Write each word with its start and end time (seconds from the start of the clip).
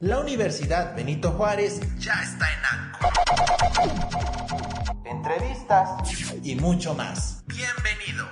La 0.00 0.20
Universidad 0.20 0.94
Benito 0.94 1.30
Juárez 1.30 1.80
ya 1.98 2.12
está 2.22 2.44
en 2.52 2.60
ANCO. 2.70 3.08
Entrevistas 5.06 5.88
y 6.44 6.54
mucho 6.54 6.94
más. 6.94 7.42
Bienvenido. 7.46 8.26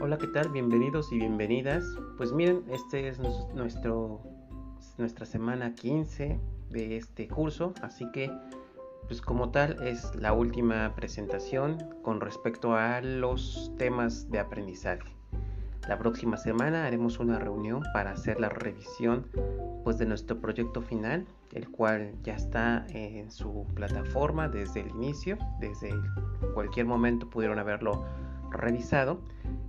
Hola, 0.00 0.18
¿qué 0.18 0.26
tal? 0.26 0.48
Bienvenidos 0.48 1.12
y 1.12 1.18
bienvenidas. 1.18 1.84
Pues 2.16 2.32
miren, 2.32 2.64
este 2.68 3.06
es 3.06 3.20
nuestro 3.54 4.24
nuestra 4.96 5.24
semana 5.24 5.76
15 5.76 6.40
de 6.70 6.96
este 6.96 7.28
curso, 7.28 7.72
así 7.82 8.10
que 8.10 8.32
pues 9.08 9.22
como 9.22 9.50
tal 9.50 9.82
es 9.82 10.14
la 10.14 10.32
última 10.34 10.94
presentación 10.94 11.78
con 12.02 12.20
respecto 12.20 12.76
a 12.76 13.00
los 13.00 13.72
temas 13.78 14.30
de 14.30 14.38
aprendizaje. 14.38 15.18
La 15.88 15.98
próxima 15.98 16.36
semana 16.36 16.84
haremos 16.84 17.18
una 17.18 17.38
reunión 17.38 17.82
para 17.94 18.10
hacer 18.10 18.38
la 18.38 18.50
revisión 18.50 19.26
pues 19.84 19.96
de 19.96 20.04
nuestro 20.04 20.38
proyecto 20.38 20.82
final, 20.82 21.26
el 21.54 21.70
cual 21.70 22.12
ya 22.22 22.34
está 22.34 22.86
en 22.90 23.30
su 23.30 23.66
plataforma 23.74 24.50
desde 24.50 24.80
el 24.80 24.90
inicio, 24.90 25.38
desde 25.60 25.90
cualquier 26.52 26.84
momento 26.84 27.30
pudieron 27.30 27.58
haberlo 27.58 28.04
revisado 28.50 29.22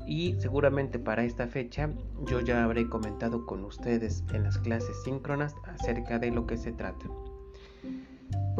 y 0.05 0.35
seguramente 0.39 0.99
para 0.99 1.23
esta 1.23 1.47
fecha 1.47 1.89
yo 2.25 2.41
ya 2.41 2.65
habré 2.65 2.89
comentado 2.89 3.45
con 3.45 3.63
ustedes 3.63 4.25
en 4.33 4.43
las 4.43 4.57
clases 4.57 5.01
síncronas 5.03 5.55
acerca 5.63 6.19
de 6.19 6.31
lo 6.31 6.45
que 6.45 6.57
se 6.57 6.73
trata. 6.73 7.05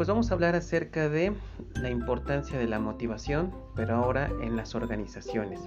Pues 0.00 0.08
vamos 0.08 0.30
a 0.30 0.34
hablar 0.34 0.56
acerca 0.56 1.10
de 1.10 1.34
la 1.74 1.90
importancia 1.90 2.58
de 2.58 2.66
la 2.66 2.78
motivación, 2.78 3.52
pero 3.76 3.96
ahora 3.96 4.30
en 4.40 4.56
las 4.56 4.74
organizaciones. 4.74 5.60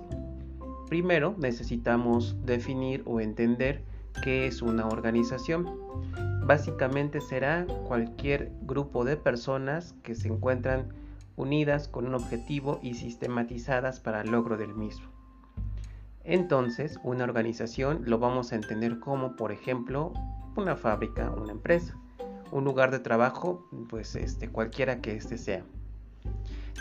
Primero 0.90 1.36
necesitamos 1.38 2.36
definir 2.44 3.04
o 3.06 3.20
entender 3.20 3.84
qué 4.24 4.48
es 4.48 4.64
una 4.64 4.88
organización. 4.88 5.70
Básicamente 6.48 7.22
será 7.22 7.68
cualquier 7.88 8.52
grupo 8.64 9.06
de 9.06 9.18
personas 9.18 9.94
que 10.02 10.16
se 10.16 10.30
encuentran 10.30 10.88
unidas 11.36 11.88
con 11.88 12.08
un 12.08 12.16
objetivo 12.16 12.80
y 12.82 12.96
sistematizadas 12.96 14.00
para 14.00 14.22
el 14.22 14.32
logro 14.32 14.58
del 14.58 14.74
mismo. 14.74 15.12
Entonces, 16.24 17.00
una 17.04 17.26
organización 17.26 18.02
lo 18.06 18.18
vamos 18.18 18.52
a 18.52 18.56
entender 18.56 18.98
como, 19.00 19.36
por 19.36 19.52
ejemplo, 19.52 20.12
una 20.56 20.76
fábrica, 20.76 21.30
una 21.30 21.52
empresa 21.52 22.00
un 22.54 22.64
lugar 22.64 22.92
de 22.92 23.00
trabajo, 23.00 23.68
pues 23.90 24.16
este, 24.16 24.48
cualquiera 24.48 25.02
que 25.02 25.16
este 25.16 25.38
sea. 25.38 25.66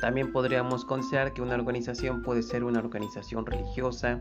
También 0.01 0.33
podríamos 0.33 0.85
considerar 0.85 1.33
que 1.33 1.41
una 1.41 1.55
organización 1.55 2.23
puede 2.23 2.43
ser 2.43 2.63
una 2.63 2.79
organización 2.79 3.47
religiosa, 3.47 4.21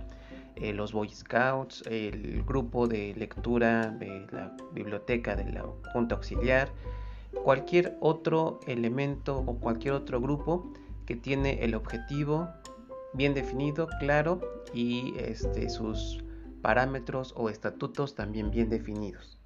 eh, 0.55 0.73
los 0.73 0.93
Boy 0.93 1.09
Scouts, 1.09 1.83
el 1.87 2.43
grupo 2.43 2.87
de 2.87 3.13
lectura 3.15 3.87
de 3.87 4.27
la 4.31 4.55
biblioteca 4.73 5.35
de 5.35 5.51
la 5.51 5.65
Junta 5.91 6.15
Auxiliar, 6.15 6.69
cualquier 7.43 7.97
otro 7.99 8.59
elemento 8.65 9.37
o 9.39 9.59
cualquier 9.59 9.93
otro 9.95 10.21
grupo 10.21 10.71
que 11.05 11.15
tiene 11.15 11.63
el 11.63 11.75
objetivo 11.75 12.47
bien 13.13 13.33
definido, 13.33 13.89
claro 13.99 14.39
y 14.73 15.13
este, 15.17 15.69
sus 15.69 16.23
parámetros 16.61 17.33
o 17.35 17.49
estatutos 17.49 18.15
también 18.15 18.51
bien 18.51 18.69
definidos. 18.69 19.37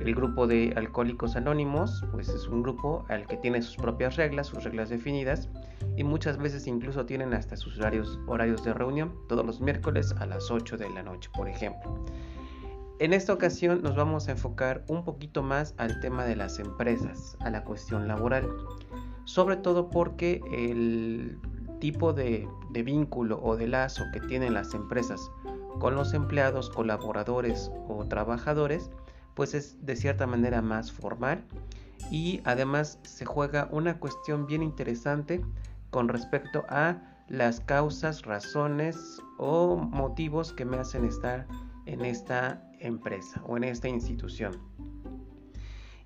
El 0.00 0.14
grupo 0.14 0.46
de 0.46 0.72
Alcohólicos 0.76 1.36
Anónimos, 1.36 2.04
pues 2.10 2.28
es 2.30 2.48
un 2.48 2.62
grupo 2.62 3.04
al 3.08 3.26
que 3.26 3.36
tiene 3.36 3.60
sus 3.60 3.76
propias 3.76 4.16
reglas, 4.16 4.46
sus 4.46 4.64
reglas 4.64 4.88
definidas, 4.88 5.48
y 5.96 6.04
muchas 6.04 6.38
veces 6.38 6.66
incluso 6.66 7.04
tienen 7.04 7.34
hasta 7.34 7.56
sus 7.56 7.78
horarios, 7.78 8.18
horarios 8.26 8.64
de 8.64 8.72
reunión, 8.72 9.14
todos 9.28 9.44
los 9.44 9.60
miércoles 9.60 10.14
a 10.18 10.26
las 10.26 10.50
8 10.50 10.78
de 10.78 10.88
la 10.90 11.02
noche, 11.02 11.30
por 11.34 11.48
ejemplo. 11.48 12.02
En 12.98 13.12
esta 13.12 13.32
ocasión 13.32 13.82
nos 13.82 13.96
vamos 13.96 14.28
a 14.28 14.32
enfocar 14.32 14.84
un 14.88 15.04
poquito 15.04 15.42
más 15.42 15.74
al 15.78 16.00
tema 16.00 16.24
de 16.24 16.36
las 16.36 16.58
empresas, 16.58 17.36
a 17.40 17.50
la 17.50 17.64
cuestión 17.64 18.08
laboral, 18.08 18.48
sobre 19.24 19.56
todo 19.56 19.90
porque 19.90 20.40
el 20.52 21.38
tipo 21.78 22.12
de, 22.12 22.46
de 22.70 22.82
vínculo 22.82 23.40
o 23.42 23.56
de 23.56 23.68
lazo 23.68 24.04
que 24.12 24.20
tienen 24.20 24.54
las 24.54 24.74
empresas 24.74 25.30
con 25.78 25.94
los 25.94 26.12
empleados, 26.12 26.68
colaboradores 26.70 27.72
o 27.88 28.04
trabajadores, 28.04 28.90
pues 29.40 29.54
es 29.54 29.78
de 29.86 29.96
cierta 29.96 30.26
manera 30.26 30.60
más 30.60 30.92
formal 30.92 31.42
y 32.10 32.42
además 32.44 32.98
se 33.04 33.24
juega 33.24 33.70
una 33.72 33.98
cuestión 33.98 34.44
bien 34.46 34.62
interesante 34.62 35.40
con 35.88 36.08
respecto 36.08 36.66
a 36.68 36.98
las 37.26 37.60
causas, 37.60 38.26
razones 38.26 39.22
o 39.38 39.78
motivos 39.78 40.52
que 40.52 40.66
me 40.66 40.76
hacen 40.76 41.06
estar 41.06 41.46
en 41.86 42.04
esta 42.04 42.62
empresa 42.80 43.40
o 43.46 43.56
en 43.56 43.64
esta 43.64 43.88
institución. 43.88 44.58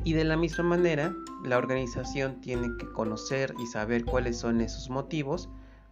Y 0.04 0.12
de 0.12 0.22
la 0.22 0.36
misma 0.36 0.62
manera, 0.62 1.12
la 1.44 1.58
organización 1.58 2.40
tiene 2.40 2.68
que 2.78 2.86
conocer 2.92 3.52
y 3.58 3.66
saber 3.66 4.04
cuáles 4.04 4.38
son 4.38 4.60
esos 4.60 4.90
motivos 4.90 5.48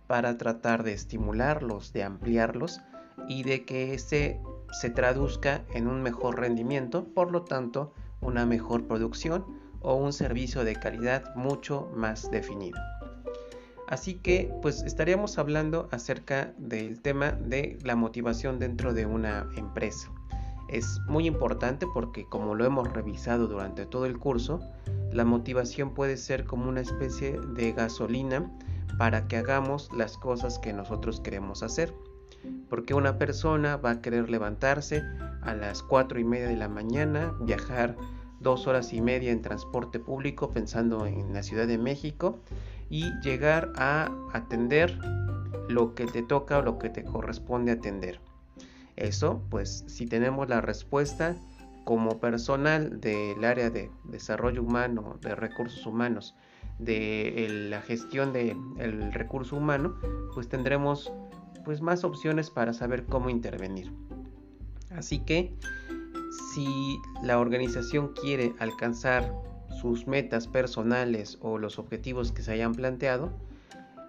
para 0.07 0.39
tratar 0.39 0.85
de 0.85 0.93
estimularlos, 0.93 1.93
de 1.93 2.05
ampliarlos 2.05 2.81
y 3.27 3.43
de 3.43 3.65
que 3.65 3.95
ese 3.95 4.41
se 4.72 4.91
traduzca 4.91 5.65
en 5.75 5.87
un 5.87 6.03
mejor 6.03 6.41
rendimiento, 6.41 7.05
por 7.05 7.31
lo 7.31 7.43
tanto 7.43 7.93
una 8.21 8.47
mejor 8.47 8.87
producción 8.87 9.44
o 9.81 9.94
un 9.94 10.12
servicio 10.12 10.65
de 10.65 10.75
calidad 10.77 11.34
mucho 11.34 11.91
más 11.94 12.31
definido. 12.31 12.78
Así 13.88 14.15
que 14.15 14.50
pues 14.62 14.82
estaríamos 14.82 15.38
hablando 15.38 15.88
acerca 15.93 16.55
del 16.56 17.03
tema 17.03 17.32
de 17.32 17.78
la 17.82 17.94
motivación 17.94 18.59
dentro 18.59 18.94
de 18.94 19.05
una 19.05 19.47
empresa. 19.56 20.11
Es 20.69 21.00
muy 21.06 21.27
importante 21.27 21.87
porque 21.93 22.25
como 22.25 22.55
lo 22.55 22.65
hemos 22.65 22.91
revisado 22.91 23.49
durante 23.49 23.84
todo 23.84 24.06
el 24.06 24.19
curso, 24.19 24.61
la 25.12 25.27
motivación 25.27 25.93
puede 25.93 26.16
ser 26.16 26.47
como 26.47 26.71
una 26.71 26.81
especie 26.81 27.38
de 27.38 27.72
gasolina 27.72 28.50
para 28.97 29.28
que 29.28 29.37
hagamos 29.37 29.91
las 29.94 30.16
cosas 30.16 30.59
que 30.59 30.72
nosotros 30.72 31.21
queremos 31.21 31.62
hacer 31.62 31.93
porque 32.69 32.94
una 32.94 33.19
persona 33.19 33.76
va 33.76 33.91
a 33.91 34.00
querer 34.00 34.31
levantarse 34.31 35.03
a 35.43 35.54
las 35.54 35.82
4 35.82 36.20
y 36.20 36.25
media 36.25 36.48
de 36.48 36.56
la 36.56 36.69
mañana, 36.69 37.34
viajar 37.41 37.97
dos 38.41 38.66
horas 38.66 38.93
y 38.93 39.00
media 39.00 39.31
en 39.31 39.43
transporte 39.43 39.98
público 39.98 40.50
pensando 40.50 41.06
en 41.06 41.32
la 41.32 41.43
Ciudad 41.43 41.66
de 41.66 41.78
México 41.78 42.38
y 42.91 43.12
llegar 43.20 43.72
a 43.76 44.10
atender 44.32 44.98
lo 45.69 45.94
que 45.94 46.06
te 46.06 46.22
toca 46.22 46.59
o 46.59 46.62
lo 46.62 46.78
que 46.78 46.91
te 46.91 47.04
corresponde 47.04 47.72
atender. 47.72 48.20
Eso, 48.97 49.43
pues 49.49 49.84
si 49.87 50.06
tenemos 50.06 50.49
la 50.49 50.60
respuesta 50.60 51.37
como 51.84 52.20
personal 52.20 53.00
del 53.00 53.44
área 53.44 53.70
de 53.70 53.91
desarrollo 54.04 54.62
humano, 54.62 55.19
de 55.20 55.34
recursos 55.34 55.87
humanos, 55.87 56.34
de 56.78 57.66
la 57.70 57.81
gestión 57.81 58.32
del 58.32 59.12
recurso 59.12 59.56
humano, 59.56 59.97
pues 60.34 60.49
tendremos 60.49 61.12
pues 61.65 61.81
más 61.81 62.05
opciones 62.05 62.50
para 62.50 62.73
saber 62.73 63.05
cómo 63.05 63.31
intervenir. 63.31 63.93
Así 64.91 65.21
que 65.21 65.55
si 66.53 66.99
la 67.23 67.39
organización 67.39 68.12
quiere 68.15 68.55
alcanzar 68.59 69.33
sus 69.81 70.06
metas 70.06 70.47
personales 70.49 71.39
o 71.41 71.59
los 71.59 71.78
objetivos 71.78 72.33
que 72.33 72.43
se 72.43 72.53
hayan 72.53 72.75
planteado, 72.75 73.33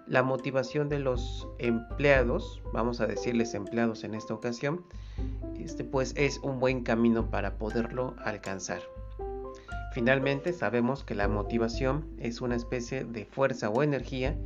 la 0.06 0.22
motivación 0.22 0.88
de 0.88 0.98
los 0.98 1.48
empleados, 1.58 2.60
vamos 2.72 3.00
a 3.00 3.06
decirles 3.06 3.54
empleados 3.54 4.04
en 4.04 4.14
esta 4.14 4.34
ocasión, 4.34 4.84
este 5.58 5.84
pues 5.84 6.12
es 6.16 6.38
un 6.38 6.60
buen 6.60 6.82
camino 6.82 7.30
para 7.30 7.56
poderlo 7.56 8.14
alcanzar. 8.22 8.82
Finalmente 9.94 10.52
sabemos 10.52 11.04
que 11.04 11.14
la 11.14 11.28
motivación 11.28 12.04
es 12.18 12.40
una 12.40 12.56
especie 12.56 13.04
de 13.04 13.24
fuerza 13.24 13.70
o 13.70 13.82
energía 13.82 14.36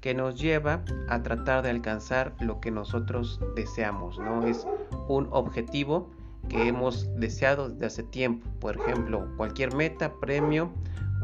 que 0.00 0.14
nos 0.14 0.40
lleva 0.40 0.82
a 1.08 1.22
tratar 1.22 1.62
de 1.62 1.70
alcanzar 1.70 2.34
lo 2.40 2.60
que 2.60 2.70
nosotros 2.70 3.40
deseamos, 3.54 4.18
¿no? 4.18 4.46
Es 4.46 4.66
un 5.08 5.28
objetivo 5.32 6.10
que 6.48 6.68
hemos 6.68 7.08
deseado 7.16 7.68
desde 7.68 7.86
hace 7.86 8.02
tiempo, 8.04 8.48
por 8.60 8.76
ejemplo, 8.76 9.28
cualquier 9.36 9.74
meta, 9.74 10.12
premio 10.20 10.70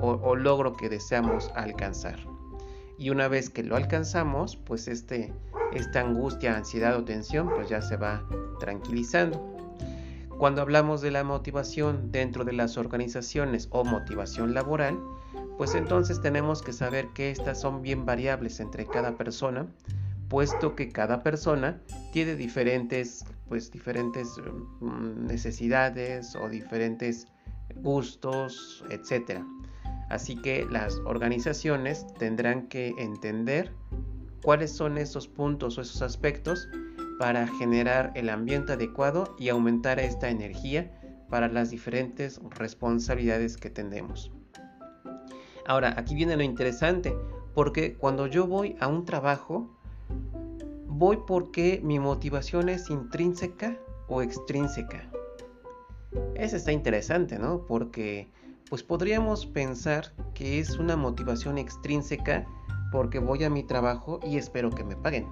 o, 0.01 0.35
logro 0.35 0.73
que 0.73 0.89
deseamos 0.89 1.51
alcanzar. 1.55 2.19
Y 2.99 3.11
una 3.11 3.29
vez 3.29 3.51
que 3.51 3.63
lo 3.63 3.77
alcanzamos, 3.77 4.57
pues 4.57 4.89
este, 4.89 5.33
esta 5.73 6.01
angustia, 6.01 6.57
ansiedad 6.57 6.97
o 6.97 7.05
tensión, 7.05 7.49
pues 7.55 7.69
ya 7.69 7.81
se 7.83 7.97
va 7.97 8.25
tranquilizando. 8.59 9.49
Cuando 10.39 10.61
hablamos 10.61 11.03
de 11.03 11.13
la 11.13 11.23
motivación 11.23 12.11
dentro 12.11 12.45
de 12.45 12.53
las 12.53 12.77
organizaciones 12.77 13.69
o 13.71 13.85
motivación 13.85 14.55
laboral, 14.55 14.99
pues 15.62 15.76
entonces 15.76 16.20
tenemos 16.20 16.61
que 16.61 16.73
saber 16.73 17.06
que 17.14 17.31
estas 17.31 17.61
son 17.61 17.82
bien 17.82 18.05
variables 18.05 18.59
entre 18.59 18.85
cada 18.85 19.17
persona, 19.17 19.69
puesto 20.29 20.75
que 20.75 20.88
cada 20.88 21.23
persona 21.23 21.81
tiene 22.12 22.35
diferentes, 22.35 23.25
pues 23.49 23.70
diferentes 23.70 24.26
mm, 24.81 25.25
necesidades 25.25 26.35
o 26.35 26.49
diferentes 26.49 27.29
gustos, 27.76 28.85
etc. 28.91 29.38
Así 30.11 30.35
que 30.35 30.67
las 30.69 30.97
organizaciones 31.05 32.08
tendrán 32.19 32.67
que 32.67 32.93
entender 32.99 33.73
cuáles 34.43 34.73
son 34.73 34.99
esos 34.99 35.29
puntos 35.29 35.79
o 35.79 35.82
esos 35.82 36.03
aspectos 36.03 36.69
para 37.20 37.47
generar 37.47 38.11
el 38.17 38.31
ambiente 38.31 38.73
adecuado 38.73 39.37
y 39.38 39.49
aumentar 39.50 40.00
esta 40.00 40.29
energía 40.29 40.91
para 41.31 41.47
las 41.47 41.70
diferentes 41.70 42.41
responsabilidades 42.50 43.56
que 43.56 43.70
tenemos. 43.70 44.32
Ahora, 45.67 45.94
aquí 45.97 46.14
viene 46.14 46.37
lo 46.37 46.43
interesante, 46.43 47.17
porque 47.55 47.94
cuando 47.94 48.26
yo 48.26 48.47
voy 48.47 48.76
a 48.81 48.88
un 48.88 49.05
trabajo, 49.05 49.69
voy 50.87 51.19
porque 51.26 51.81
mi 51.82 51.99
motivación 51.99 52.69
es 52.69 52.91
intrínseca 52.91 53.76
o 54.09 54.23
extrínseca. 54.23 55.09
Eso 56.35 56.56
está 56.56 56.73
interesante, 56.73 57.38
¿no? 57.38 57.64
Porque 57.67 58.29
pues 58.69 58.82
podríamos 58.82 59.47
pensar 59.47 60.12
que 60.35 60.59
es 60.59 60.79
una 60.79 60.97
motivación 60.97 61.59
extrínseca 61.59 62.47
porque 62.91 63.19
voy 63.19 63.44
a 63.44 63.50
mi 63.50 63.62
trabajo 63.62 64.20
y 64.25 64.37
espero 64.37 64.70
que 64.70 64.85
me 64.85 64.97
paguen. 64.97 65.26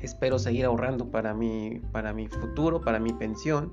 Espero 0.00 0.38
seguir 0.38 0.64
ahorrando 0.64 1.10
para 1.10 1.34
mi, 1.34 1.80
para 1.92 2.12
mi 2.12 2.28
futuro, 2.28 2.80
para 2.80 2.98
mi 2.98 3.12
pensión. 3.12 3.72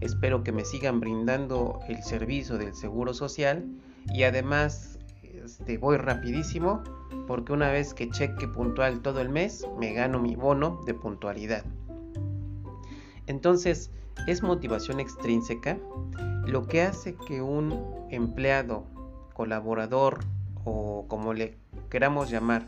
Espero 0.00 0.42
que 0.42 0.52
me 0.52 0.64
sigan 0.64 0.98
brindando 0.98 1.80
el 1.88 2.02
servicio 2.02 2.58
del 2.58 2.74
seguro 2.74 3.14
social 3.14 3.64
y 4.12 4.24
además 4.24 4.98
este, 5.22 5.78
voy 5.78 5.96
rapidísimo 5.96 6.82
porque 7.26 7.52
una 7.52 7.70
vez 7.70 7.94
que 7.94 8.10
cheque 8.10 8.48
puntual 8.48 9.02
todo 9.02 9.20
el 9.20 9.28
mes 9.28 9.66
me 9.78 9.92
gano 9.92 10.18
mi 10.18 10.36
bono 10.36 10.80
de 10.86 10.94
puntualidad. 10.94 11.64
Entonces, 13.26 13.90
es 14.26 14.42
motivación 14.42 15.00
extrínseca 15.00 15.78
lo 16.46 16.66
que 16.66 16.82
hace 16.82 17.14
que 17.14 17.42
un 17.42 18.06
empleado, 18.10 18.84
colaborador 19.34 20.20
o 20.64 21.06
como 21.08 21.32
le 21.32 21.56
queramos 21.88 22.30
llamar, 22.30 22.66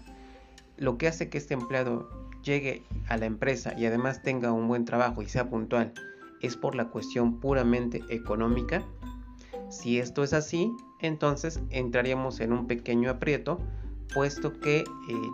lo 0.76 0.98
que 0.98 1.08
hace 1.08 1.28
que 1.28 1.38
este 1.38 1.54
empleado 1.54 2.08
llegue 2.42 2.84
a 3.08 3.16
la 3.16 3.26
empresa 3.26 3.74
y 3.76 3.86
además 3.86 4.22
tenga 4.22 4.52
un 4.52 4.68
buen 4.68 4.84
trabajo 4.84 5.22
y 5.22 5.28
sea 5.28 5.48
puntual 5.48 5.92
es 6.42 6.56
por 6.56 6.74
la 6.74 6.88
cuestión 6.88 7.40
puramente 7.40 8.02
económica. 8.10 8.82
Si 9.72 9.98
esto 9.98 10.22
es 10.22 10.34
así, 10.34 10.70
entonces 11.00 11.60
entraríamos 11.70 12.40
en 12.40 12.52
un 12.52 12.66
pequeño 12.66 13.08
aprieto, 13.08 13.58
puesto 14.12 14.60
que 14.60 14.80
eh, 14.80 14.84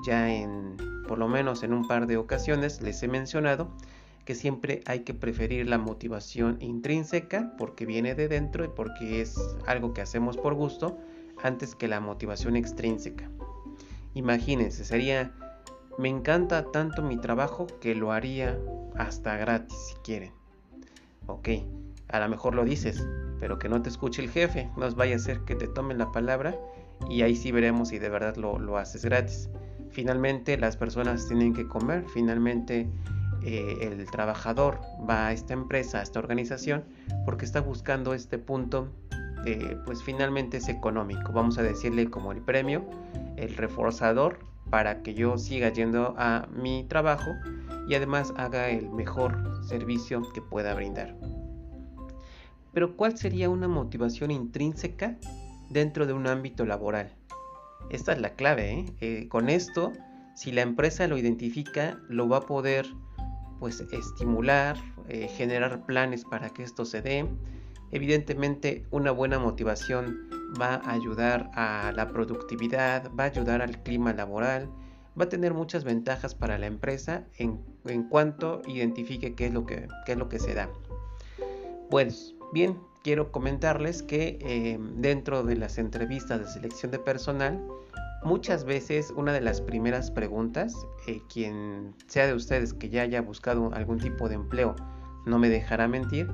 ya 0.07 0.33
en 0.33 0.77
por 1.09 1.19
lo 1.19 1.27
menos 1.27 1.65
en 1.65 1.73
un 1.73 1.89
par 1.89 2.07
de 2.07 2.19
ocasiones 2.19 2.81
les 2.81 3.03
he 3.03 3.09
mencionado 3.09 3.69
que 4.25 4.37
siempre 4.37 4.83
hay 4.87 5.01
que 5.01 5.13
preferir 5.13 5.67
la 5.69 5.79
motivación 5.79 6.59
intrínseca 6.61 7.55
porque 7.59 7.85
viene 7.85 8.15
de 8.15 8.29
dentro 8.29 8.65
y 8.65 8.69
porque 8.69 9.23
es 9.23 9.37
algo 9.67 9.93
que 9.93 10.03
hacemos 10.03 10.37
por 10.37 10.55
gusto 10.55 10.99
antes 11.43 11.75
que 11.75 11.89
la 11.89 11.99
motivación 11.99 12.55
extrínseca. 12.55 13.29
Imagínense, 14.15 14.85
sería, 14.85 15.35
me 15.99 16.11
encanta 16.11 16.71
tanto 16.71 17.03
mi 17.03 17.17
trabajo 17.17 17.67
que 17.81 17.97
lo 17.97 18.13
haría 18.13 18.57
hasta 18.95 19.37
gratis 19.37 19.77
si 19.89 19.95
quieren. 20.05 20.33
Ok, 21.27 21.49
a 22.09 22.21
lo 22.21 22.29
mejor 22.29 22.55
lo 22.55 22.65
dices, 22.65 23.07
pero 23.41 23.59
que 23.59 23.69
no 23.69 23.83
te 23.83 23.89
escuche 23.89 24.23
el 24.23 24.31
jefe, 24.31 24.71
no 24.77 24.91
vaya 24.93 25.17
a 25.17 25.19
ser 25.19 25.41
que 25.41 25.55
te 25.55 25.69
tomen 25.69 25.99
la 25.99 26.11
palabra 26.13 26.57
y 27.09 27.23
ahí 27.23 27.37
sí 27.37 27.53
veremos 27.53 27.89
si 27.89 27.99
de 27.99 28.09
verdad 28.09 28.37
lo, 28.37 28.59
lo 28.59 28.77
haces 28.79 29.05
gratis. 29.05 29.49
Finalmente 29.91 30.57
las 30.59 30.77
personas 30.77 31.27
tienen 31.29 31.55
que 31.55 31.67
comer, 31.67 32.05
finalmente 32.13 32.89
eh, 33.43 33.79
el 33.81 34.05
trabajador 34.11 34.81
va 35.09 35.29
a 35.29 35.33
esta 35.33 35.55
empresa, 35.55 36.01
a 36.01 36.03
esta 36.03 36.19
organización, 36.19 36.85
porque 37.25 37.45
está 37.45 37.61
buscando 37.61 38.15
este 38.15 38.39
punto, 38.39 38.89
pues 39.87 40.03
finalmente 40.03 40.59
es 40.59 40.69
económico, 40.69 41.33
vamos 41.33 41.57
a 41.57 41.63
decirle 41.63 42.11
como 42.11 42.33
el 42.33 42.43
premio, 42.43 42.85
el 43.37 43.57
reforzador 43.57 44.41
para 44.69 45.03
que 45.03 45.15
yo 45.15 45.39
siga 45.39 45.71
yendo 45.71 46.15
a 46.19 46.47
mi 46.53 46.85
trabajo 46.85 47.31
y 47.89 47.95
además 47.95 48.35
haga 48.37 48.69
el 48.69 48.91
mejor 48.91 49.65
servicio 49.65 50.23
que 50.35 50.43
pueda 50.43 50.75
brindar. 50.75 51.15
Pero 52.79 52.97
¿cuál 52.97 53.19
sería 53.19 53.51
una 53.51 53.67
motivación 53.67 54.31
intrínseca 54.31 55.19
dentro 55.69 56.07
de 56.07 56.13
un 56.13 56.29
ámbito 56.29 56.65
laboral? 56.65 57.13
Esta 57.91 58.13
es 58.13 58.21
la 58.21 58.35
clave. 58.35 58.71
¿eh? 58.71 58.95
Eh, 59.01 59.29
con 59.29 59.49
esto, 59.49 59.93
si 60.37 60.53
la 60.53 60.63
empresa 60.63 61.09
lo 61.09 61.19
identifica, 61.19 61.99
lo 62.09 62.29
va 62.29 62.37
a 62.37 62.43
poder 62.43 62.87
pues 63.59 63.81
estimular, 63.81 64.77
eh, 65.09 65.27
generar 65.27 65.87
planes 65.87 66.25
para 66.25 66.51
que 66.51 66.63
esto 66.63 66.85
se 66.85 67.03
dé. 67.03 67.27
Evidentemente 67.91 68.87
una 68.93 69.11
buena 69.11 69.41
motivación 69.41 70.29
va 70.63 70.77
a 70.77 70.93
ayudar 70.93 71.51
a 71.55 71.91
la 71.97 72.13
productividad, 72.13 73.11
va 73.19 73.25
a 73.25 73.27
ayudar 73.27 73.61
al 73.61 73.83
clima 73.83 74.13
laboral, 74.13 74.71
va 75.21 75.25
a 75.25 75.29
tener 75.29 75.53
muchas 75.53 75.83
ventajas 75.83 76.37
para 76.37 76.59
la 76.59 76.67
empresa 76.69 77.25
en, 77.39 77.59
cuanto 78.09 78.63
identifique 78.69 79.35
qué 79.35 79.47
es, 79.47 79.53
lo 79.53 79.67
que, 79.67 79.89
qué 80.07 80.13
es 80.13 80.19
lo 80.19 80.29
que 80.29 80.39
se 80.39 80.55
da. 80.55 80.71
Pues 81.91 82.37
bien, 82.53 82.79
quiero 83.03 83.33
comentarles 83.33 84.03
que 84.03 84.39
eh, 84.41 84.79
dentro 84.97 85.43
de 85.43 85.57
las 85.57 85.79
entrevistas 85.79 86.41
de 86.41 86.47
selección 86.47 86.91
de 86.91 86.99
personal, 86.99 87.61
Muchas 88.25 88.65
veces 88.65 89.13
una 89.15 89.33
de 89.33 89.41
las 89.41 89.61
primeras 89.61 90.11
preguntas, 90.11 90.75
eh, 91.07 91.23
quien 91.33 91.95
sea 92.09 92.27
de 92.27 92.35
ustedes 92.35 92.75
que 92.75 92.89
ya 92.89 93.03
haya 93.03 93.23
buscado 93.23 93.73
algún 93.75 93.99
tipo 93.99 94.29
de 94.29 94.35
empleo, 94.35 94.75
no 95.25 95.39
me 95.39 95.49
dejará 95.49 95.87
mentir, 95.87 96.29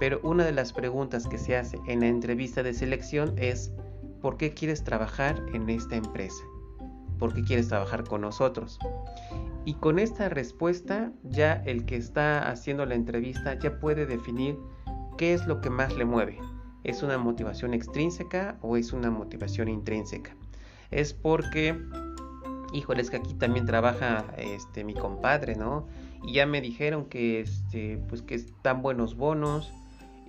pero 0.00 0.18
una 0.24 0.44
de 0.44 0.50
las 0.50 0.72
preguntas 0.72 1.28
que 1.28 1.38
se 1.38 1.56
hace 1.56 1.78
en 1.86 2.00
la 2.00 2.08
entrevista 2.08 2.64
de 2.64 2.74
selección 2.74 3.34
es, 3.36 3.72
¿por 4.20 4.36
qué 4.36 4.52
quieres 4.52 4.82
trabajar 4.82 5.40
en 5.54 5.70
esta 5.70 5.94
empresa? 5.94 6.42
¿Por 7.20 7.32
qué 7.34 7.44
quieres 7.44 7.68
trabajar 7.68 8.02
con 8.02 8.22
nosotros? 8.22 8.80
Y 9.64 9.74
con 9.74 10.00
esta 10.00 10.28
respuesta 10.28 11.12
ya 11.22 11.62
el 11.66 11.84
que 11.84 11.96
está 11.96 12.50
haciendo 12.50 12.84
la 12.84 12.96
entrevista 12.96 13.56
ya 13.58 13.78
puede 13.78 14.06
definir 14.06 14.58
qué 15.18 15.34
es 15.34 15.46
lo 15.46 15.60
que 15.60 15.68
más 15.68 15.94
le 15.94 16.06
mueve. 16.06 16.38
¿Es 16.84 17.02
una 17.02 17.18
motivación 17.18 17.74
extrínseca 17.74 18.56
o 18.62 18.78
es 18.78 18.94
una 18.94 19.10
motivación 19.10 19.68
intrínseca? 19.68 20.34
es 20.90 21.12
porque, 21.12 21.78
híjole, 22.72 23.02
es 23.02 23.10
que 23.10 23.16
aquí 23.16 23.34
también 23.34 23.66
trabaja 23.66 24.24
este 24.38 24.84
mi 24.84 24.94
compadre, 24.94 25.54
¿no? 25.54 25.86
Y 26.24 26.34
ya 26.34 26.46
me 26.46 26.60
dijeron 26.60 27.06
que 27.06 27.40
este, 27.40 27.98
pues 28.08 28.22
que 28.22 28.34
están 28.34 28.82
buenos 28.82 29.16
bonos. 29.16 29.72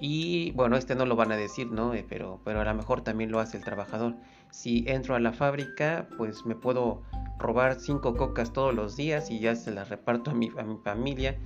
Y 0.02 0.52
bueno, 0.52 0.78
este 0.78 0.96
no 0.96 1.06
lo 1.06 1.18
van 1.18 1.32
a 1.32 1.36
decir, 1.36 1.72
¿no? 1.72 1.94
Eh, 1.94 2.06
pero, 2.08 2.40
pero 2.46 2.62
a 2.62 2.66
lo 2.66 2.74
mejor 2.74 3.02
también 3.02 3.32
lo 3.32 3.40
hace 3.40 3.58
el 3.58 3.64
trabajador. 3.64 4.16
Si 4.50 4.86
entro 4.88 5.16
a 5.16 5.20
la 5.20 5.34
fábrica, 5.34 6.08
pues 6.18 6.46
me 6.46 6.56
puedo 6.56 7.04
robar 7.38 7.80
cinco 7.80 8.16
cocas 8.16 8.54
todos 8.54 8.74
los 8.74 8.96
días 8.96 9.30
y 9.30 9.40
ya 9.40 9.56
se 9.56 9.72
las 9.72 9.90
reparto 9.90 10.32
a 10.32 10.34
mi, 10.34 10.50
a 10.58 10.64
mi 10.64 10.78
familia. 10.78 11.38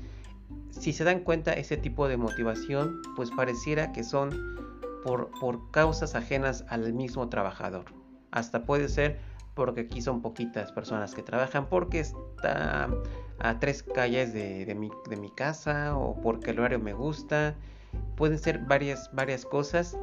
Si 0.71 0.93
se 0.93 1.03
dan 1.03 1.21
cuenta, 1.21 1.53
ese 1.53 1.77
tipo 1.77 2.07
de 2.07 2.17
motivación, 2.17 3.01
pues 3.15 3.31
pareciera 3.31 3.91
que 3.91 4.03
son 4.03 4.31
por, 5.03 5.29
por 5.39 5.71
causas 5.71 6.15
ajenas 6.15 6.65
al 6.67 6.93
mismo 6.93 7.29
trabajador. 7.29 7.85
Hasta 8.31 8.63
puede 8.63 8.89
ser 8.89 9.19
porque 9.53 9.81
aquí 9.81 10.01
son 10.01 10.21
poquitas 10.21 10.71
personas 10.71 11.13
que 11.13 11.21
trabajan, 11.21 11.67
porque 11.67 11.99
está 11.99 12.89
a 13.39 13.59
tres 13.59 13.83
calles 13.83 14.33
de, 14.33 14.75
mi, 14.75 15.29
casa 15.31 15.95
o 15.95 16.19
porque 16.21 16.51
el 16.51 16.59
horario 16.59 16.79
me 16.79 16.93
gusta. 16.93 17.55
Pueden 18.15 18.39
ser 18.39 18.59
varias, 18.59 19.09
varias 19.13 19.45
cosas, 19.45 19.97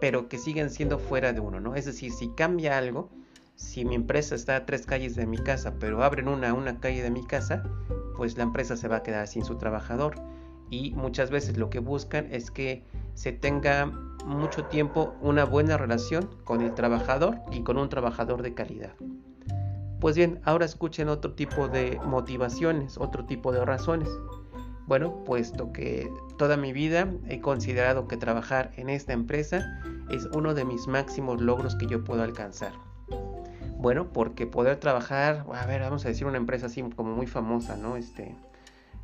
pero 0.00 0.28
que 0.28 0.38
siguen 0.38 0.70
siendo 0.70 0.98
fuera 0.98 1.32
de 1.32 1.40
uno, 1.40 1.60
¿no? 1.60 1.74
Es 1.74 1.84
decir, 1.84 2.12
si 2.12 2.28
cambia 2.30 2.78
algo, 2.78 3.10
si 3.56 3.84
mi 3.84 3.94
empresa 3.94 4.34
está 4.34 4.56
a 4.56 4.66
tres 4.66 4.86
calles 4.86 5.16
de 5.16 5.26
mi 5.26 5.38
casa, 5.38 5.74
pero 5.78 6.02
abren 6.02 6.28
una 6.28 6.50
a 6.50 6.54
una 6.54 6.80
calle 6.80 7.02
de 7.02 7.10
mi 7.10 7.26
casa, 7.26 7.62
pues 8.20 8.36
la 8.36 8.42
empresa 8.42 8.76
se 8.76 8.86
va 8.86 8.96
a 8.96 9.02
quedar 9.02 9.26
sin 9.28 9.46
su 9.46 9.56
trabajador. 9.56 10.16
Y 10.68 10.90
muchas 10.90 11.30
veces 11.30 11.56
lo 11.56 11.70
que 11.70 11.78
buscan 11.78 12.28
es 12.30 12.50
que 12.50 12.84
se 13.14 13.32
tenga 13.32 13.86
mucho 14.26 14.66
tiempo 14.66 15.14
una 15.22 15.46
buena 15.46 15.78
relación 15.78 16.28
con 16.44 16.60
el 16.60 16.74
trabajador 16.74 17.38
y 17.50 17.62
con 17.62 17.78
un 17.78 17.88
trabajador 17.88 18.42
de 18.42 18.52
calidad. 18.52 18.92
Pues 20.00 20.16
bien, 20.16 20.38
ahora 20.44 20.66
escuchen 20.66 21.08
otro 21.08 21.32
tipo 21.32 21.68
de 21.68 21.98
motivaciones, 22.04 22.98
otro 22.98 23.24
tipo 23.24 23.52
de 23.52 23.64
razones. 23.64 24.10
Bueno, 24.86 25.24
puesto 25.24 25.72
que 25.72 26.06
toda 26.36 26.58
mi 26.58 26.74
vida 26.74 27.10
he 27.26 27.40
considerado 27.40 28.06
que 28.06 28.18
trabajar 28.18 28.70
en 28.76 28.90
esta 28.90 29.14
empresa 29.14 29.80
es 30.10 30.26
uno 30.34 30.52
de 30.52 30.66
mis 30.66 30.86
máximos 30.86 31.40
logros 31.40 31.74
que 31.74 31.86
yo 31.86 32.04
puedo 32.04 32.22
alcanzar. 32.22 32.74
Bueno, 33.80 34.12
porque 34.12 34.46
poder 34.46 34.76
trabajar, 34.76 35.46
a 35.54 35.64
ver, 35.64 35.80
vamos 35.80 36.04
a 36.04 36.08
decir 36.08 36.26
una 36.26 36.36
empresa 36.36 36.66
así 36.66 36.82
como 36.82 37.14
muy 37.14 37.26
famosa, 37.26 37.78
¿no? 37.78 37.96
Este, 37.96 38.36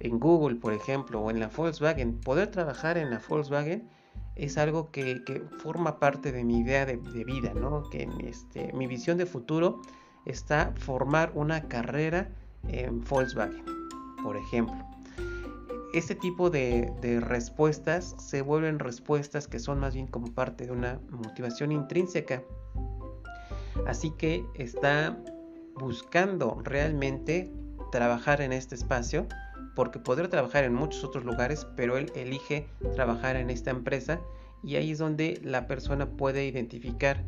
en 0.00 0.18
Google, 0.18 0.56
por 0.56 0.74
ejemplo, 0.74 1.22
o 1.22 1.30
en 1.30 1.40
la 1.40 1.48
Volkswagen, 1.48 2.20
poder 2.20 2.50
trabajar 2.50 2.98
en 2.98 3.08
la 3.08 3.18
Volkswagen 3.26 3.88
es 4.34 4.58
algo 4.58 4.90
que, 4.90 5.22
forma 5.62 5.98
parte 5.98 6.30
de 6.30 6.44
mi 6.44 6.58
idea 6.58 6.84
de, 6.84 6.96
vida, 7.24 7.54
¿no? 7.54 7.88
Que 7.88 8.06
este, 8.22 8.70
mi 8.74 8.86
visión 8.86 9.16
de 9.16 9.24
futuro 9.24 9.80
está 10.26 10.74
formar 10.76 11.32
una 11.34 11.62
carrera 11.68 12.28
en 12.68 13.02
Volkswagen, 13.02 13.64
por 14.22 14.36
ejemplo. 14.36 14.76
este 15.94 16.14
tipo 16.14 16.50
de, 16.50 16.92
de, 17.00 17.20
respuestas 17.20 18.14
se 18.18 18.42
vuelven 18.42 18.78
respuestas 18.78 19.48
que 19.48 19.58
son 19.58 19.80
más 19.80 19.94
bien 19.94 20.06
como 20.06 20.34
parte 20.34 20.66
de 20.66 20.72
una 20.72 21.00
motivación 21.08 21.72
intrínseca. 21.72 22.42
Así 23.86 24.10
que 24.10 24.44
está 24.54 25.16
buscando 25.74 26.60
realmente 26.64 27.52
trabajar 27.92 28.40
en 28.40 28.52
este 28.52 28.74
espacio 28.74 29.26
porque 29.74 29.98
podrá 29.98 30.28
trabajar 30.28 30.64
en 30.64 30.74
muchos 30.74 31.04
otros 31.04 31.24
lugares, 31.24 31.66
pero 31.76 31.98
él 31.98 32.10
elige 32.14 32.66
trabajar 32.94 33.36
en 33.36 33.50
esta 33.50 33.70
empresa 33.70 34.20
y 34.62 34.76
ahí 34.76 34.90
es 34.90 34.98
donde 34.98 35.38
la 35.44 35.66
persona 35.66 36.08
puede 36.08 36.46
identificar 36.46 37.22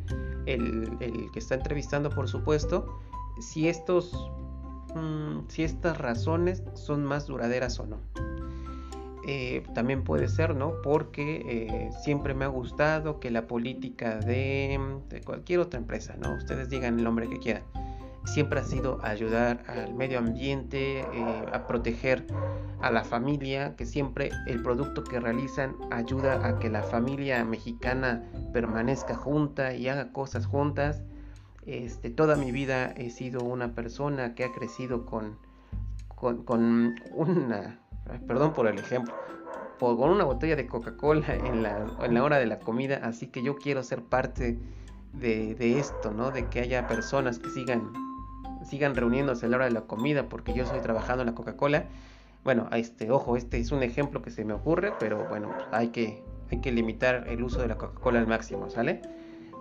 el, 0.45 0.97
que 0.99 1.39
está 1.39 1.55
entrevistando, 1.55 2.09
por 2.09 2.27
supuesto, 2.27 2.99
si 3.39 3.69
estos 3.69 4.11
mm, 4.95 5.47
si 5.47 5.63
estas 5.63 5.97
razones 5.97 6.63
son 6.73 7.05
más 7.05 7.27
duraderas 7.27 7.79
o 7.79 7.85
no. 7.85 8.28
Eh, 9.31 9.61
también 9.75 10.03
puede 10.03 10.27
ser, 10.27 10.55
¿no? 10.55 10.81
Porque 10.81 11.43
eh, 11.47 11.91
siempre 12.03 12.33
me 12.33 12.45
ha 12.45 12.47
gustado 12.47 13.19
que 13.19 13.29
la 13.29 13.45
política 13.45 14.15
de, 14.15 14.79
de, 15.07 15.21
cualquier 15.21 15.59
otra 15.59 15.79
empresa, 15.79 16.15
¿no? 16.17 16.33
Ustedes 16.33 16.67
digan 16.69 16.97
el 16.97 17.03
nombre 17.03 17.29
que 17.29 17.37
quieran 17.37 17.61
siempre 18.25 18.59
ha 18.59 18.63
sido 18.63 18.99
ayudar 19.03 19.63
al 19.67 19.93
medio 19.93 20.19
ambiente, 20.19 21.01
eh, 21.01 21.45
a 21.51 21.67
proteger 21.67 22.25
a 22.81 22.91
la 22.91 23.03
familia, 23.03 23.75
que 23.75 23.85
siempre 23.85 24.31
el 24.47 24.61
producto 24.61 25.03
que 25.03 25.19
realizan 25.19 25.75
ayuda 25.91 26.47
a 26.47 26.59
que 26.59 26.69
la 26.69 26.83
familia 26.83 27.43
mexicana 27.45 28.23
permanezca 28.53 29.15
junta 29.15 29.73
y 29.73 29.87
haga 29.89 30.11
cosas 30.11 30.45
juntas. 30.45 31.03
Este, 31.65 32.09
toda 32.09 32.35
mi 32.35 32.51
vida 32.51 32.87
he 32.97 33.09
sido 33.09 33.43
una 33.43 33.75
persona 33.75 34.33
que 34.33 34.43
ha 34.43 34.51
crecido 34.51 35.05
con, 35.05 35.37
con, 36.15 36.95
una, 37.13 37.79
perdón 38.27 38.53
por 38.53 38.67
el 38.67 38.79
ejemplo, 38.79 39.13
con 39.79 40.09
una 40.09 40.23
botella 40.23 40.55
de 40.55 40.67
Coca-Cola 40.67 41.35
en 41.45 41.63
la, 41.63 41.85
en 42.01 42.13
la 42.13 42.23
hora 42.23 42.37
de 42.37 42.45
la 42.45 42.59
comida, 42.59 43.01
así 43.03 43.27
que 43.27 43.43
yo 43.43 43.57
quiero 43.57 43.83
ser 43.83 44.03
parte 44.03 44.57
de, 45.13 45.55
de, 45.55 45.79
esto, 45.79 46.11
¿no? 46.11 46.31
De 46.31 46.47
que 46.47 46.59
haya 46.59 46.87
personas 46.87 47.39
que 47.39 47.49
sigan 47.49 47.91
sigan 48.65 48.95
reuniéndose 48.95 49.45
a 49.45 49.49
la 49.49 49.57
hora 49.57 49.65
de 49.65 49.71
la 49.71 49.81
comida 49.81 50.29
porque 50.29 50.53
yo 50.53 50.63
estoy 50.63 50.79
trabajando 50.81 51.23
en 51.23 51.27
la 51.27 51.35
Coca-Cola. 51.35 51.85
Bueno, 52.43 52.69
este, 52.71 53.11
ojo, 53.11 53.35
este 53.35 53.57
es 53.57 53.71
un 53.71 53.83
ejemplo 53.83 54.21
que 54.21 54.31
se 54.31 54.45
me 54.45 54.53
ocurre, 54.53 54.93
pero 54.99 55.25
bueno, 55.27 55.49
hay 55.71 55.89
que, 55.89 56.23
hay 56.51 56.61
que 56.61 56.71
limitar 56.71 57.25
el 57.27 57.43
uso 57.43 57.61
de 57.61 57.67
la 57.67 57.77
Coca-Cola 57.77 58.19
al 58.19 58.27
máximo, 58.27 58.69
¿sale? 58.69 59.01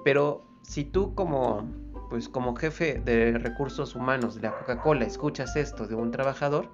Pero 0.05 0.45
si 0.63 0.85
tú 0.85 1.15
como, 1.15 1.65
pues 2.11 2.29
como 2.29 2.55
jefe 2.55 3.01
de 3.05 3.39
recursos 3.39 3.95
humanos 3.95 4.37
de 4.37 4.43
la 4.43 4.57
Coca-Cola 4.59 5.05
escuchas 5.05 5.57
esto 5.57 5.87
de 5.87 5.95
un 5.95 6.11
trabajador, 6.11 6.69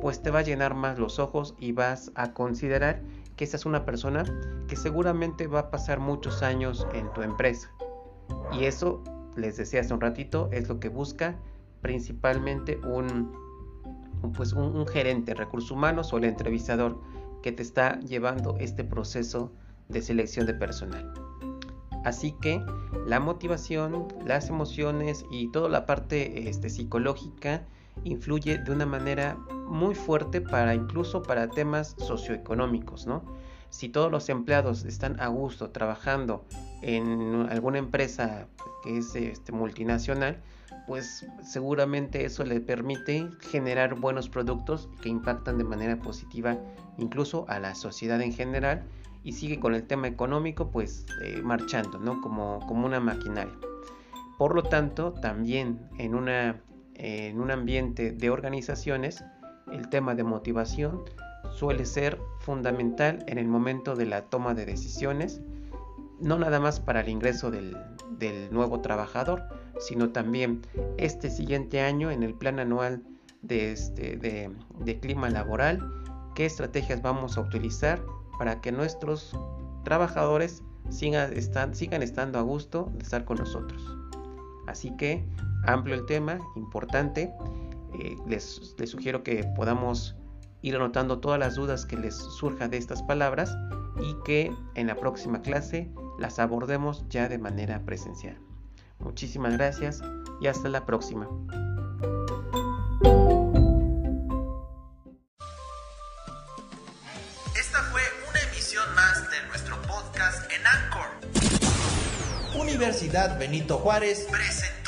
pues 0.00 0.22
te 0.22 0.30
va 0.30 0.40
a 0.40 0.42
llenar 0.42 0.74
más 0.74 0.98
los 0.98 1.18
ojos 1.18 1.54
y 1.58 1.72
vas 1.72 2.12
a 2.14 2.32
considerar 2.32 3.02
que 3.36 3.44
esa 3.44 3.56
es 3.56 3.66
una 3.66 3.84
persona 3.84 4.24
que 4.68 4.76
seguramente 4.76 5.46
va 5.46 5.60
a 5.60 5.70
pasar 5.70 6.00
muchos 6.00 6.42
años 6.42 6.86
en 6.92 7.12
tu 7.12 7.22
empresa. 7.22 7.70
Y 8.52 8.64
eso, 8.64 9.02
les 9.36 9.56
decía 9.56 9.80
hace 9.80 9.94
un 9.94 10.00
ratito, 10.00 10.48
es 10.52 10.68
lo 10.68 10.80
que 10.80 10.88
busca 10.88 11.36
principalmente 11.80 12.78
un, 12.78 13.32
pues 14.36 14.52
un, 14.52 14.86
gerente 14.86 15.34
recursos 15.34 15.70
humanos 15.70 16.12
o 16.12 16.18
el 16.18 16.24
entrevistador 16.24 17.00
que 17.42 17.52
te 17.52 17.62
está 17.62 17.98
llevando 18.00 18.56
este 18.58 18.84
proceso 18.84 19.52
de 19.88 20.00
selección 20.00 20.46
de 20.46 20.54
personal. 20.54 21.12
Así 22.04 22.32
que 22.40 22.64
la 23.06 23.20
motivación, 23.20 24.08
las 24.24 24.48
emociones 24.48 25.24
y 25.30 25.50
toda 25.52 25.68
la 25.68 25.86
parte 25.86 26.48
este, 26.48 26.68
psicológica 26.68 27.64
influye 28.04 28.58
de 28.58 28.72
una 28.72 28.86
manera 28.86 29.36
muy 29.72 29.94
fuerte 29.94 30.40
para 30.40 30.74
incluso 30.74 31.22
para 31.22 31.48
temas 31.48 31.96
socioeconómicos, 31.98 33.06
¿no? 33.06 33.24
Si 33.70 33.88
todos 33.88 34.12
los 34.12 34.28
empleados 34.28 34.84
están 34.84 35.18
a 35.18 35.28
gusto 35.28 35.70
trabajando 35.70 36.44
en 36.82 37.46
alguna 37.50 37.78
empresa 37.78 38.46
que 38.82 38.98
es 38.98 39.14
este, 39.16 39.50
multinacional, 39.52 40.42
pues 40.86 41.26
seguramente 41.42 42.24
eso 42.24 42.44
le 42.44 42.60
permite 42.60 43.28
generar 43.40 43.94
buenos 43.94 44.28
productos 44.28 44.90
que 45.00 45.08
impactan 45.08 45.56
de 45.56 45.64
manera 45.64 45.96
positiva 45.96 46.58
incluso 46.98 47.46
a 47.48 47.58
la 47.58 47.74
sociedad 47.74 48.20
en 48.20 48.32
general 48.32 48.84
y 49.24 49.32
sigue 49.32 49.58
con 49.58 49.74
el 49.74 49.84
tema 49.84 50.08
económico 50.08 50.70
pues 50.70 51.06
eh, 51.22 51.40
marchando, 51.42 51.98
¿no? 51.98 52.20
Como, 52.20 52.60
como 52.66 52.86
una 52.86 53.00
maquinaria. 53.00 53.54
Por 54.36 54.54
lo 54.54 54.64
tanto, 54.64 55.12
también 55.12 55.88
en, 55.98 56.14
una, 56.14 56.60
en 56.94 57.40
un 57.40 57.50
ambiente 57.50 58.12
de 58.12 58.30
organizaciones, 58.30 59.24
el 59.72 59.88
tema 59.88 60.14
de 60.14 60.24
motivación 60.24 61.02
suele 61.50 61.84
ser 61.84 62.18
fundamental 62.38 63.24
en 63.26 63.38
el 63.38 63.48
momento 63.48 63.96
de 63.96 64.06
la 64.06 64.22
toma 64.22 64.54
de 64.54 64.66
decisiones, 64.66 65.40
no 66.20 66.38
nada 66.38 66.60
más 66.60 66.80
para 66.80 67.00
el 67.00 67.08
ingreso 67.08 67.50
del, 67.50 67.76
nuevo 68.52 68.80
trabajador, 68.80 69.42
sino 69.80 70.10
también 70.10 70.62
este 70.96 71.28
siguiente 71.28 71.80
año 71.80 72.12
en 72.12 72.22
el 72.22 72.34
plan 72.34 72.60
anual 72.60 73.02
de, 73.42 73.72
este, 73.72 74.50
clima 75.00 75.28
laboral, 75.28 75.80
qué 76.36 76.46
estrategias 76.46 77.02
vamos 77.02 77.36
a 77.36 77.40
utilizar 77.40 78.00
para 78.38 78.60
que 78.60 78.70
nuestros 78.70 79.36
trabajadores 79.82 80.62
sigan 80.88 81.32
estando 81.32 82.38
a 82.38 82.42
gusto 82.42 82.92
de 82.94 83.02
estar 83.02 83.24
con 83.24 83.38
nosotros. 83.38 83.82
Así 84.66 84.96
que 84.96 85.24
amplio 85.64 85.94
el 85.94 86.06
tema, 86.06 86.38
importante. 86.56 87.32
Eh, 87.94 88.16
les, 88.26 88.74
les, 88.78 88.90
sugiero 88.90 89.22
que 89.22 89.44
podamos 89.56 90.16
ir 90.62 90.76
anotando 90.76 91.20
todas 91.20 91.38
las 91.38 91.56
dudas 91.56 91.84
que 91.86 91.96
les 91.96 92.16
surja 92.16 92.68
de 92.68 92.78
estas 92.78 93.02
palabras 93.02 93.56
y 94.00 94.16
que 94.24 94.52
en 94.74 94.86
la 94.86 94.96
próxima 94.96 95.42
clase 95.42 95.92
las 96.18 96.38
abordemos 96.38 97.04
ya 97.08 97.28
de 97.28 97.38
manera 97.38 97.84
presencial. 97.84 98.38
Muchísimas 98.98 99.54
gracias 99.54 100.00
y 100.40 100.46
hasta 100.46 100.68
la 100.68 100.86
próxima. 100.86 101.28
Esta 107.56 107.78
fue 107.90 108.02
una 108.30 108.40
emisión 108.50 108.84
más 108.94 109.30
de 109.30 109.46
nuestro 109.48 109.76
podcast 109.82 110.50
en 110.52 110.66
Anchor. 110.66 111.22
Universidad 112.60 113.38
Benito 113.38 113.78
Juárez 113.78 114.26
presentó. 114.30 114.81